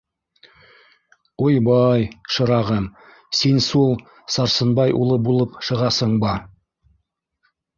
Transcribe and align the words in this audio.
—Уйбай, 1.47 2.07
шырағым, 2.37 2.87
син 3.41 3.61
сул 3.67 3.93
Сарсынбай 4.37 4.97
улы 5.03 5.21
булып 5.29 5.63
шығасыңба? 5.69 6.37